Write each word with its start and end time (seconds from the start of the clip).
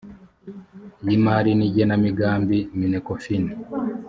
y’imari 1.07 1.51
n’igenamigambi 1.55 2.57
minecofin 2.79 3.43